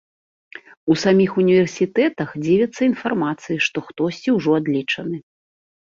[0.93, 5.17] У саміх універсітэтах дзівяцца інфармацыі, што хтосьці ўжо адлічаны.